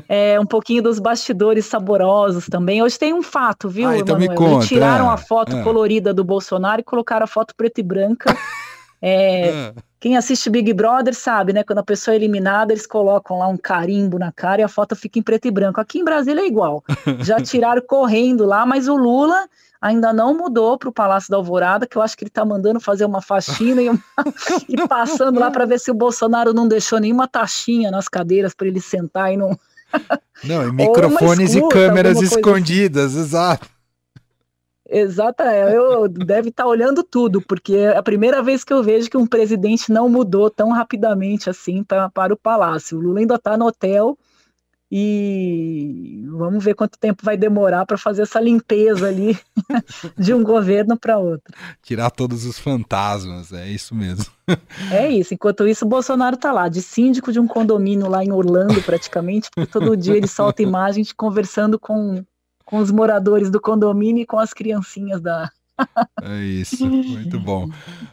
É, 0.10 0.38
um 0.40 0.46
pouquinho 0.46 0.84
dos 0.84 1.00
bastidores 1.00 1.66
saborosos 1.66 2.48
também. 2.48 2.84
Hoje 2.84 3.00
tem 3.00 3.14
um 3.14 3.24
fato, 3.24 3.70
viu, 3.70 3.90
ah, 3.90 3.98
então 3.98 4.18
Emanuel? 4.18 4.42
Me 4.42 4.54
conta, 4.54 4.68
tiraram 4.68 5.10
é, 5.10 5.14
a 5.14 5.18
foto 5.18 5.56
é. 5.56 5.64
colorida 5.64 6.14
do 6.14 6.24
Bolsonaro 6.26 6.82
e 6.82 6.84
colocaram 6.84 7.24
a 7.24 7.28
foto 7.28 7.56
preta 7.56 7.80
e 7.80 7.84
branca. 7.84 8.38
É, 9.08 9.52
ah. 9.52 9.74
Quem 10.00 10.18
assiste 10.18 10.50
Big 10.50 10.74
Brother 10.74 11.14
sabe, 11.14 11.54
né? 11.54 11.64
Quando 11.64 11.78
a 11.78 11.84
pessoa 11.84 12.14
é 12.14 12.18
eliminada, 12.18 12.74
eles 12.74 12.88
colocam 12.88 13.38
lá 13.38 13.48
um 13.48 13.58
carimbo 13.58 14.18
na 14.18 14.32
cara 14.32 14.62
e 14.62 14.64
a 14.64 14.68
foto 14.68 14.96
fica 14.96 15.20
em 15.20 15.22
preto 15.22 15.48
e 15.48 15.52
branco. 15.52 15.80
Aqui 15.80 16.00
em 16.00 16.04
Brasília 16.04 16.42
é 16.42 16.48
igual. 16.48 16.84
Já 17.22 17.40
tiraram 17.40 17.84
correndo 17.88 18.46
lá, 18.46 18.66
mas 18.66 18.88
o 18.88 18.96
Lula 18.96 19.48
ainda 19.80 20.12
não 20.12 20.36
mudou 20.36 20.76
para 20.78 20.90
o 20.90 20.92
Palácio 20.92 21.30
da 21.30 21.38
Alvorada, 21.38 21.86
que 21.86 21.96
eu 21.98 22.02
acho 22.02 22.18
que 22.18 22.24
ele 22.24 22.30
está 22.30 22.44
mandando 22.44 22.80
fazer 22.80 23.06
uma 23.06 23.22
faxina 23.22 23.82
e, 23.82 23.90
uma... 23.90 24.00
e 24.68 24.88
passando 24.88 25.40
lá 25.40 25.52
para 25.52 25.66
ver 25.66 25.80
se 25.80 25.92
o 25.92 25.96
Bolsonaro 25.96 26.52
não 26.52 26.68
deixou 26.68 27.00
nenhuma 27.00 27.28
taxinha 27.28 27.92
nas 27.92 28.08
cadeiras 28.08 28.56
para 28.56 28.68
ele 28.68 28.82
sentar 28.82 29.32
e 29.32 29.38
não. 29.38 29.58
Não, 30.44 30.68
e 30.68 30.72
microfones 30.74 31.54
escuta, 31.54 31.78
e 31.78 31.80
câmeras 31.80 32.18
assim. 32.18 32.26
escondidas, 32.26 33.12
assim. 33.12 33.20
exato. 33.20 33.75
Exato, 34.88 35.42
é, 35.42 35.76
eu 35.76 36.08
deve 36.08 36.50
estar 36.50 36.64
tá 36.64 36.70
olhando 36.70 37.04
tudo, 37.04 37.42
porque 37.42 37.76
é 37.76 37.98
a 37.98 38.04
primeira 38.04 38.44
vez 38.44 38.64
que 38.64 38.72
eu 38.72 38.84
vejo 38.84 39.10
que 39.10 39.18
um 39.18 39.26
presidente 39.26 39.92
não 39.92 40.08
mudou 40.08 40.50
tão 40.50 40.70
rapidamente 40.70 41.50
assim 41.50 41.84
pra, 41.84 42.10
para 42.10 42.34
o 42.34 42.38
palácio. 42.38 42.98
O 42.98 43.02
Lula 43.02 43.20
ainda 43.20 43.36
está 43.36 43.58
no 43.58 43.66
hotel 43.66 44.16
e 44.92 46.24
vamos 46.30 46.64
ver 46.64 46.76
quanto 46.76 47.00
tempo 47.00 47.26
vai 47.26 47.36
demorar 47.36 47.86
para 47.86 47.98
fazer 47.98 48.22
essa 48.22 48.40
limpeza 48.40 49.08
ali 49.08 49.38
de 50.16 50.34
um 50.34 50.44
governo 50.44 50.98
para 50.98 51.18
outro. 51.18 51.54
Tirar 51.82 52.12
todos 52.12 52.46
os 52.46 52.60
fantasmas, 52.60 53.52
é 53.52 53.68
isso 53.68 53.96
mesmo. 53.96 54.26
É 54.92 55.10
isso. 55.10 55.34
Enquanto 55.34 55.68
isso, 55.68 55.86
o 55.86 55.90
Bolsonaro 55.90 56.36
está 56.36 56.52
lá, 56.52 56.70
de 56.70 56.82
síndico 56.82 57.32
de 57.32 57.40
um 57.40 57.48
condomínio 57.48 58.08
lá 58.08 58.24
em 58.24 58.32
Orlando, 58.32 58.80
praticamente, 58.84 59.50
porque 59.54 59.72
todo 59.72 59.98
dia 59.98 60.16
ele 60.16 60.28
solta 60.28 60.62
imagens 60.62 61.12
conversando 61.12 61.80
com 61.80 62.24
com 62.66 62.80
os 62.80 62.92
moradores 62.92 63.50
do 63.50 63.62
condomínio 63.62 64.24
e 64.24 64.26
com 64.26 64.40
as 64.40 64.52
criancinhas 64.52 65.22
da. 65.22 65.50
é 66.22 66.42
isso, 66.44 66.86
muito 66.90 67.40
bom. 67.40 67.70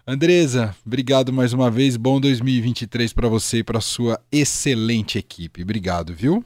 Andresa, 0.07 0.75
obrigado 0.87 1.33
mais 1.33 1.53
uma 1.53 1.71
vez. 1.71 1.97
Bom 1.97 2.21
2023 2.21 3.13
para 3.13 3.29
você 3.29 3.59
e 3.59 3.65
para 3.65 3.81
sua 3.81 4.21
excelente 4.31 5.19
equipe. 5.19 5.63
Obrigado, 5.63 6.15
viu? 6.15 6.45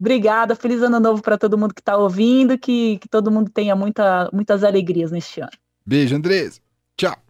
Obrigada, 0.00 0.54
feliz 0.54 0.80
ano 0.80 1.00
novo 1.00 1.22
para 1.22 1.36
todo 1.36 1.58
mundo 1.58 1.74
que 1.74 1.80
está 1.80 1.96
ouvindo, 1.96 2.56
que, 2.56 2.98
que 2.98 3.08
todo 3.08 3.30
mundo 3.30 3.50
tenha 3.50 3.74
muita, 3.74 4.30
muitas 4.32 4.62
alegrias 4.62 5.10
neste 5.10 5.40
ano. 5.40 5.50
Beijo, 5.84 6.14
Andresa. 6.14 6.60
Tchau. 6.96 7.27